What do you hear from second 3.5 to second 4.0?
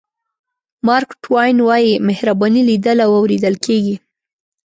کېږي.